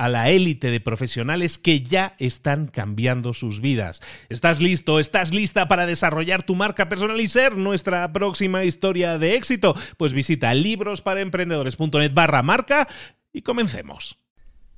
[0.00, 4.00] a la élite de profesionales que ya están cambiando sus vidas.
[4.30, 4.98] ¿Estás listo?
[4.98, 9.76] ¿Estás lista para desarrollar tu marca personal y ser nuestra próxima historia de éxito?
[9.98, 12.88] Pues visita librosparaemprendedores.net barra marca
[13.30, 14.18] y comencemos.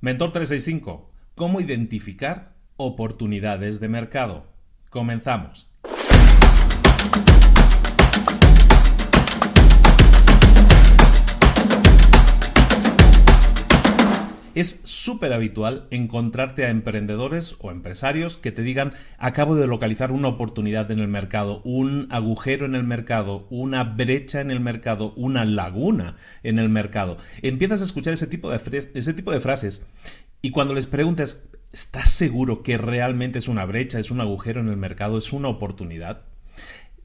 [0.01, 1.09] Mentor 365.
[1.35, 4.51] ¿Cómo identificar oportunidades de mercado?
[4.89, 5.72] Comenzamos.
[14.55, 20.27] Es súper habitual encontrarte a emprendedores o empresarios que te digan acabo de localizar una
[20.27, 25.43] oportunidad en el mercado, un agujero en el mercado, una brecha en el mercado, una
[25.43, 27.17] laguna en el mercado.
[27.41, 29.87] Empiezas a escuchar ese tipo de, ese tipo de frases
[30.43, 34.67] y cuando les preguntas, ¿estás seguro que realmente es una brecha, es un agujero en
[34.67, 36.32] el mercado, es una oportunidad?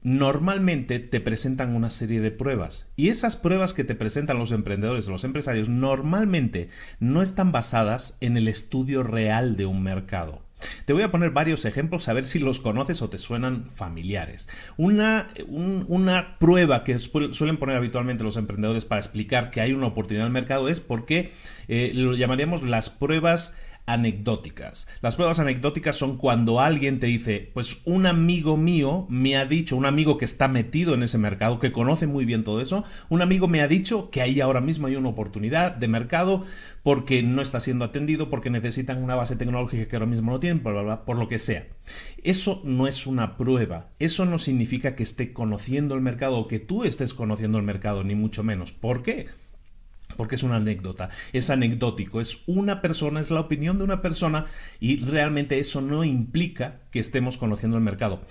[0.03, 5.07] Normalmente te presentan una serie de pruebas y esas pruebas que te presentan los emprendedores
[5.07, 10.41] o los empresarios normalmente no están basadas en el estudio real de un mercado.
[10.85, 14.49] Te voy a poner varios ejemplos a ver si los conoces o te suenan familiares.
[14.77, 15.27] Una,
[16.39, 20.33] prueba que suelen poner habitualmente los emprendedores para explicar que hay una oportunidad en el
[20.33, 21.31] mercado es porque
[21.67, 24.87] eh, lo llamaríamos las pruebas anecdóticas.
[25.01, 29.75] Las pruebas anecdóticas son cuando alguien te dice, pues un amigo mío me ha dicho,
[29.75, 33.21] un amigo que está metido en ese mercado, que conoce muy bien todo eso, un
[33.21, 36.45] amigo me ha dicho que ahí ahora mismo hay una oportunidad de mercado
[36.83, 40.61] porque no está siendo atendido, porque necesitan una base tecnológica que ahora mismo no tienen,
[40.61, 41.67] por, por lo que sea.
[42.23, 46.59] Eso no es una prueba, eso no significa que esté conociendo el mercado o que
[46.59, 48.71] tú estés conociendo el mercado, ni mucho menos.
[48.71, 49.27] ¿Por qué?
[50.19, 54.47] Porque es una anécdota, es anecdótico, es una persona, es la opinión de una persona
[54.81, 58.25] y realmente eso no implica que estemos conociendo el mercado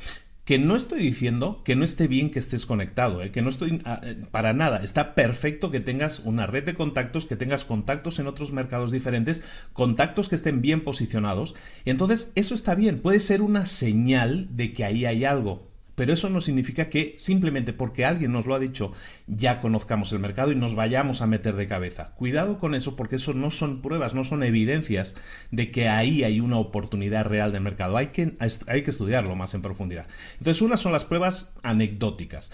[0.44, 3.30] que no estoy diciendo que no esté bien que estés conectado, ¿eh?
[3.30, 4.82] que no estoy ah, eh, para nada.
[4.82, 9.42] Está perfecto que tengas una red de contactos, que tengas contactos en otros mercados diferentes,
[9.72, 11.54] contactos que estén bien posicionados.
[11.86, 16.30] Entonces, eso está bien, puede ser una señal de que ahí hay algo pero eso
[16.30, 18.92] no significa que simplemente porque alguien nos lo ha dicho
[19.26, 22.12] ya conozcamos el mercado y nos vayamos a meter de cabeza.
[22.14, 25.16] Cuidado con eso porque eso no son pruebas, no son evidencias
[25.50, 27.96] de que ahí hay una oportunidad real de mercado.
[27.96, 28.36] Hay que,
[28.68, 30.06] hay que estudiarlo más en profundidad.
[30.38, 32.52] Entonces, unas son las pruebas anecdóticas.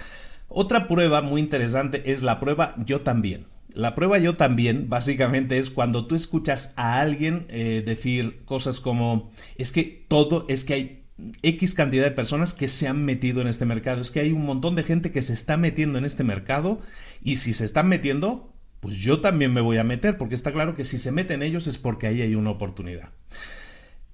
[0.48, 3.44] Otra prueba muy interesante es la prueba yo también.
[3.74, 9.32] La prueba yo también, básicamente, es cuando tú escuchas a alguien eh, decir cosas como,
[9.58, 11.03] es que todo, es que hay
[11.42, 14.00] X cantidad de personas que se han metido en este mercado.
[14.00, 16.80] Es que hay un montón de gente que se está metiendo en este mercado
[17.22, 20.74] y si se están metiendo, pues yo también me voy a meter, porque está claro
[20.74, 23.10] que si se meten ellos es porque ahí hay una oportunidad.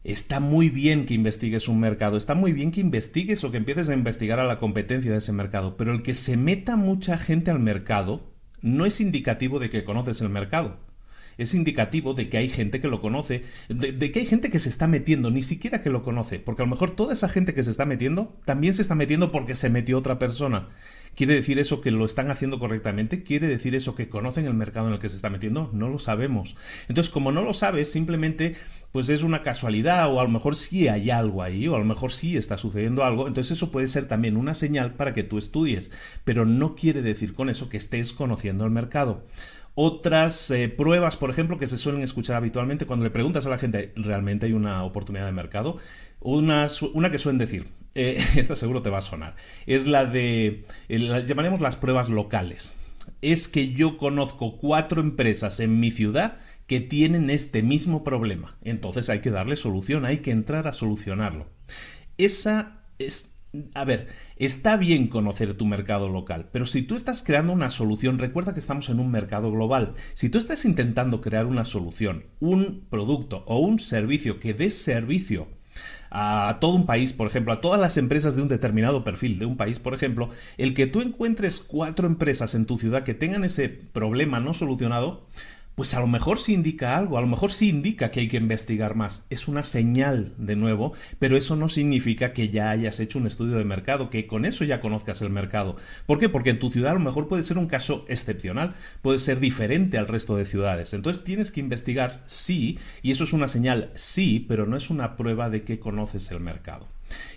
[0.02, 3.90] Está muy bien que investigues un mercado, está muy bien que investigues o que empieces
[3.90, 7.50] a investigar a la competencia de ese mercado, pero el que se meta mucha gente
[7.50, 8.32] al mercado
[8.62, 10.89] no es indicativo de que conoces el mercado
[11.38, 14.68] es indicativo de que hay gente que lo conoce, de, que hay gente que se
[14.68, 17.62] está metiendo, ni siquiera que lo conoce, porque a lo mejor toda esa gente que
[17.62, 20.68] se está metiendo también se está metiendo porque se metió otra persona.
[21.16, 23.24] ¿Quiere decir eso que lo están haciendo correctamente?
[23.24, 25.68] ¿Quiere decir eso que conocen el mercado en el que se está metiendo?
[25.72, 26.56] No lo sabemos.
[26.88, 28.54] Entonces, como no lo sabes, simplemente
[28.92, 31.84] pues es una casualidad o a lo mejor sí hay algo ahí o a lo
[31.84, 35.38] mejor sí está sucediendo algo, entonces eso puede ser también una señal para que tú
[35.38, 35.92] estudies,
[36.24, 39.24] pero no quiere decir con eso que estés conociendo el mercado.
[39.82, 43.56] Otras eh, pruebas, por ejemplo, que se suelen escuchar habitualmente cuando le preguntas a la
[43.56, 45.78] gente, ¿realmente hay una oportunidad de mercado?
[46.20, 50.66] Una, una que suelen decir, eh, esta seguro te va a sonar, es la de,
[50.90, 52.74] eh, la llamaremos las pruebas locales.
[53.22, 56.36] Es que yo conozco cuatro empresas en mi ciudad
[56.66, 58.58] que tienen este mismo problema.
[58.62, 61.46] Entonces hay que darle solución, hay que entrar a solucionarlo.
[62.18, 63.29] Esa es
[63.74, 64.06] a ver,
[64.36, 68.60] está bien conocer tu mercado local, pero si tú estás creando una solución, recuerda que
[68.60, 69.94] estamos en un mercado global.
[70.14, 75.48] Si tú estás intentando crear una solución, un producto o un servicio que dé servicio
[76.10, 79.46] a todo un país, por ejemplo, a todas las empresas de un determinado perfil de
[79.46, 83.44] un país, por ejemplo, el que tú encuentres cuatro empresas en tu ciudad que tengan
[83.44, 85.26] ese problema no solucionado,
[85.74, 88.36] pues a lo mejor sí indica algo, a lo mejor sí indica que hay que
[88.36, 89.24] investigar más.
[89.30, 93.56] Es una señal, de nuevo, pero eso no significa que ya hayas hecho un estudio
[93.56, 95.76] de mercado, que con eso ya conozcas el mercado.
[96.06, 96.28] ¿Por qué?
[96.28, 99.98] Porque en tu ciudad a lo mejor puede ser un caso excepcional, puede ser diferente
[99.98, 100.92] al resto de ciudades.
[100.92, 105.16] Entonces tienes que investigar sí, y eso es una señal sí, pero no es una
[105.16, 106.88] prueba de que conoces el mercado.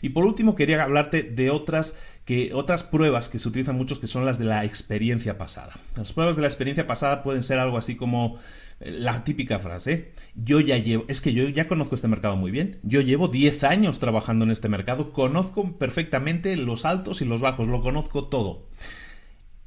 [0.02, 4.08] Y por último quería hablarte de otras que otras pruebas que se utilizan muchos que
[4.08, 5.74] son las de la experiencia pasada.
[5.96, 8.40] Las pruebas de la experiencia pasada pueden ser algo así como
[8.80, 12.52] eh, la típica frase, yo ya llevo, es que yo ya conozco este mercado muy
[12.52, 17.42] bien, yo llevo 10 años trabajando en este mercado, conozco perfectamente los altos y los
[17.42, 18.68] bajos, lo conozco todo.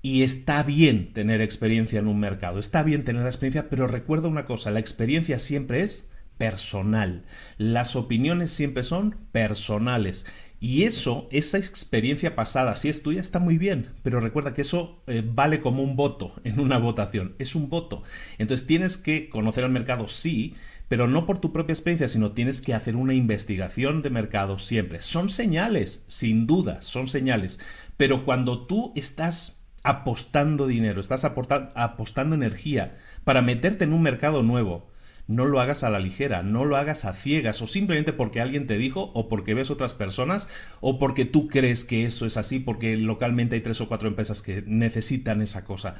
[0.02, 4.28] Y está bien tener experiencia en un mercado, está bien tener la experiencia, pero recuerda
[4.28, 6.08] una cosa, la experiencia siempre es
[6.38, 7.24] personal,
[7.58, 10.26] las opiniones siempre son personales
[10.58, 15.02] y eso, esa experiencia pasada, si es tuya, está muy bien, pero recuerda que eso
[15.06, 18.02] eh, vale como un voto en una votación, es un voto.
[18.38, 20.54] Entonces tienes que conocer el mercado, sí,
[20.88, 25.02] pero no por tu propia experiencia, sino tienes que hacer una investigación de mercado siempre.
[25.02, 27.60] Son señales, sin duda, son señales,
[27.98, 34.90] pero cuando tú estás apostando dinero, estás apostando energía para meterte en un mercado nuevo,
[35.26, 38.66] no lo hagas a la ligera, no lo hagas a ciegas o simplemente porque alguien
[38.66, 40.48] te dijo o porque ves otras personas
[40.80, 44.42] o porque tú crees que eso es así porque localmente hay tres o cuatro empresas
[44.42, 45.96] que necesitan esa cosa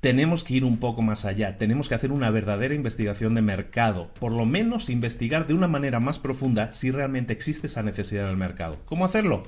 [0.00, 4.10] tenemos que ir un poco más allá, tenemos que hacer una verdadera investigación de mercado,
[4.20, 8.30] por lo menos investigar de una manera más profunda si realmente existe esa necesidad en
[8.30, 8.78] el mercado.
[8.84, 9.44] ¿Cómo hacerlo?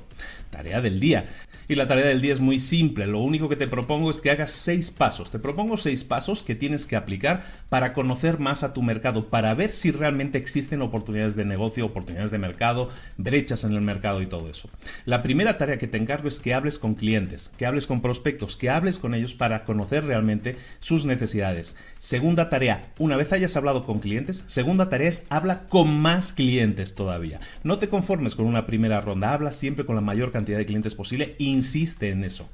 [0.51, 1.27] Tarea del día.
[1.69, 4.31] Y la tarea del día es muy simple, lo único que te propongo es que
[4.31, 5.31] hagas seis pasos.
[5.31, 9.55] Te propongo seis pasos que tienes que aplicar para conocer más a tu mercado, para
[9.55, 14.27] ver si realmente existen oportunidades de negocio, oportunidades de mercado, brechas en el mercado y
[14.27, 14.71] todo eso.
[15.05, 18.57] La primera tarea que te encargo es que hables con clientes, que hables con prospectos,
[18.57, 20.38] que hables con ellos para conocer realmente
[20.81, 21.77] sus necesidades.
[21.99, 26.95] Segunda tarea, una vez hayas hablado con clientes, segunda tarea es habla con más clientes
[26.95, 27.41] todavía.
[27.63, 30.95] No te conformes con una primera ronda, habla siempre con la mayor cantidad de clientes
[30.95, 32.49] posible, insiste en eso.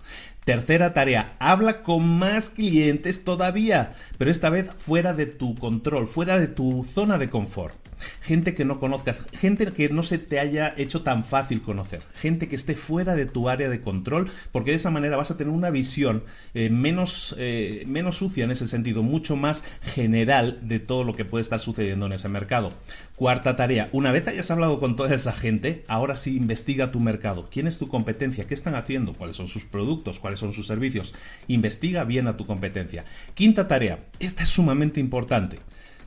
[0.45, 6.39] Tercera tarea, habla con más clientes todavía, pero esta vez fuera de tu control, fuera
[6.39, 7.84] de tu zona de confort
[8.21, 12.49] gente que no conozcas, gente que no se te haya hecho tan fácil conocer, gente
[12.49, 15.53] que esté fuera de tu área de control, porque de esa manera vas a tener
[15.53, 16.25] una visión
[16.55, 21.25] eh, menos, eh, menos sucia en ese sentido, mucho más general de todo lo que
[21.25, 22.73] puede estar sucediendo en ese mercado.
[23.17, 27.49] Cuarta tarea, una vez hayas hablado con toda esa gente, ahora sí investiga tu mercado.
[27.51, 28.47] ¿Quién es tu competencia?
[28.47, 29.13] ¿Qué están haciendo?
[29.13, 30.19] ¿Cuáles son sus productos?
[30.19, 31.15] ¿Cuáles son sus servicios?
[31.47, 33.05] Investiga bien a tu competencia.
[33.35, 35.59] Quinta tarea, esta es sumamente importante.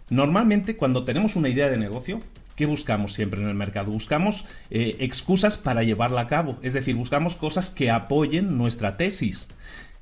[0.09, 2.21] Normalmente cuando tenemos una idea de negocio,
[2.55, 3.91] ¿qué buscamos siempre en el mercado?
[3.91, 9.49] Buscamos eh, excusas para llevarla a cabo, es decir, buscamos cosas que apoyen nuestra tesis.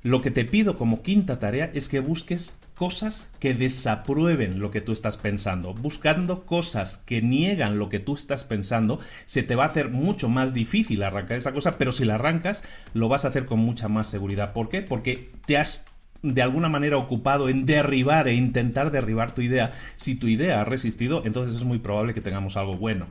[0.03, 4.81] Lo que te pido como quinta tarea es que busques cosas que desaprueben lo que
[4.81, 5.74] tú estás pensando.
[5.74, 10.29] Buscando cosas que niegan lo que tú estás pensando, se te va a hacer mucho
[10.29, 13.88] más difícil arrancar esa cosa, pero si la arrancas, lo vas a hacer con mucha
[13.88, 14.53] más seguridad.
[14.53, 14.81] ¿Por qué?
[14.83, 15.85] Porque te has
[16.34, 20.65] de alguna manera ocupado en derribar e intentar derribar tu idea, si tu idea ha
[20.65, 23.08] resistido, entonces es muy probable que tengamos algo bueno.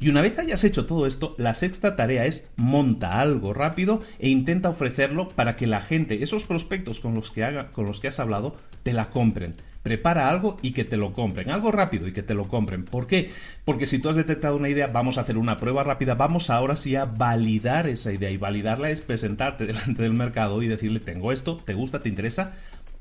[0.00, 4.28] Y una vez hayas hecho todo esto, la sexta tarea es monta algo rápido e
[4.28, 8.08] intenta ofrecerlo para que la gente, esos prospectos con los que, haga, con los que
[8.08, 12.12] has hablado, te la compren prepara algo y que te lo compren, algo rápido y
[12.12, 12.84] que te lo compren.
[12.84, 13.30] ¿Por qué?
[13.64, 16.76] Porque si tú has detectado una idea, vamos a hacer una prueba rápida, vamos ahora
[16.76, 21.32] sí a validar esa idea y validarla es presentarte delante del mercado y decirle, tengo
[21.32, 22.54] esto, ¿te gusta, te interesa?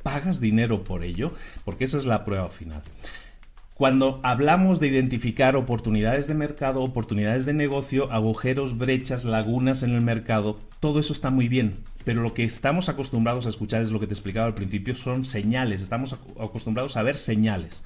[0.03, 1.33] ¿Pagas dinero por ello?
[1.65, 2.81] Porque esa es la prueba final.
[3.77, 10.01] Cuando hablamos de identificar oportunidades de mercado, oportunidades de negocio, agujeros, brechas, lagunas en el
[10.01, 11.83] mercado, todo eso está muy bien.
[12.03, 15.25] Pero lo que estamos acostumbrados a escuchar es lo que te explicaba al principio, son
[15.25, 17.83] señales, estamos acostumbrados a ver señales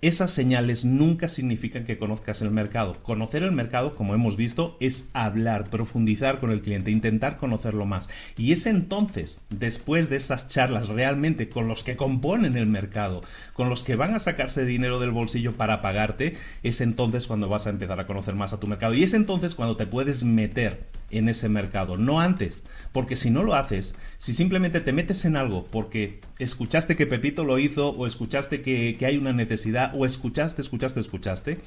[0.00, 3.02] esas señales nunca significan que conozcas el mercado.
[3.02, 8.08] Conocer el mercado, como hemos visto, es hablar, profundizar con el cliente, intentar conocerlo más.
[8.36, 13.22] Y es entonces, después de esas charlas realmente con los que componen el mercado,
[13.54, 17.66] con los que van a sacarse dinero del bolsillo para pagarte, es entonces cuando vas
[17.66, 18.94] a empezar a conocer más a tu mercado.
[18.94, 23.42] Y es entonces cuando te puedes meter en ese mercado, no antes, porque si no
[23.42, 28.06] lo haces, si simplemente te metes en algo porque escuchaste que Pepito lo hizo o
[28.06, 31.60] escuchaste que, hay una necesidad o escuchaste, escuchaste, escuchaste,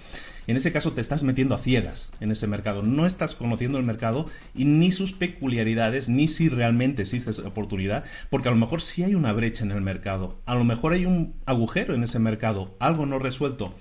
[0.47, 3.85] en ese caso te estás metiendo a ciegas en ese mercado, no estás conociendo el
[3.85, 8.81] mercado y ni sus peculiaridades, ni si realmente existe esa oportunidad, porque a lo mejor
[8.81, 12.19] sí hay una brecha en el mercado, a lo mejor hay un agujero en ese
[12.19, 13.73] mercado, algo no resuelto.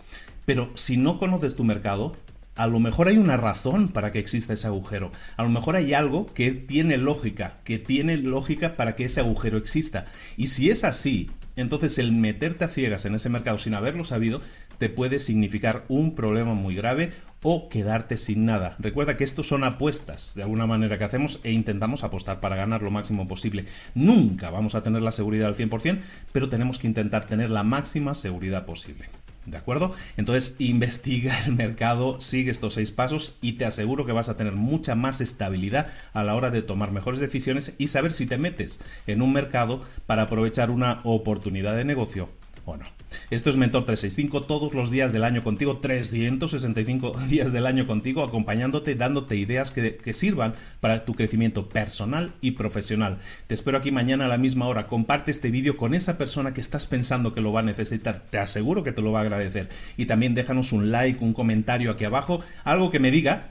[0.46, 2.12] Pero si no conoces tu mercado,
[2.60, 5.10] a lo mejor hay una razón para que exista ese agujero.
[5.38, 9.56] A lo mejor hay algo que tiene lógica, que tiene lógica para que ese agujero
[9.56, 10.04] exista.
[10.36, 14.42] Y si es así, entonces el meterte a ciegas en ese mercado sin haberlo sabido
[14.76, 17.12] te puede significar un problema muy grave
[17.42, 18.76] o quedarte sin nada.
[18.78, 22.82] Recuerda que estos son apuestas de alguna manera que hacemos e intentamos apostar para ganar
[22.82, 23.64] lo máximo posible.
[23.94, 25.98] Nunca vamos a tener la seguridad al 100%,
[26.32, 29.06] pero tenemos que intentar tener la máxima seguridad posible.
[29.46, 29.94] ¿De acuerdo?
[30.16, 34.54] Entonces investiga el mercado, sigue estos seis pasos y te aseguro que vas a tener
[34.54, 38.80] mucha más estabilidad a la hora de tomar mejores decisiones y saber si te metes
[39.06, 42.28] en un mercado para aprovechar una oportunidad de negocio
[42.70, 42.86] o no.
[43.30, 48.22] Esto es Mentor 365 todos los días del año contigo, 365 días del año contigo,
[48.22, 53.18] acompañándote, dándote ideas que, que, sirvan para tu crecimiento personal y profesional.
[53.46, 54.86] Te espero aquí mañana a la misma hora.
[54.86, 58.24] Comparte este vídeo con esa persona que estás pensando que lo va a necesitar.
[58.30, 59.68] Te aseguro que te lo va a agradecer.
[59.96, 63.50] Y también déjanos un like, un comentario aquí abajo, algo que me diga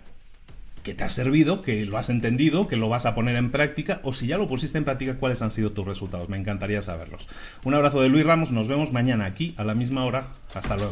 [0.94, 4.14] te ha servido, que lo has entendido, que lo vas a poner en práctica o
[4.14, 6.30] si ya lo pusiste en práctica, cuáles han sido tus resultados.
[6.30, 7.28] Me encantaría saberlos.
[7.64, 10.28] Un abrazo de Luis Ramos, nos vemos mañana aquí a la misma hora.
[10.54, 10.92] Hasta luego.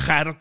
[0.05, 0.37] viajar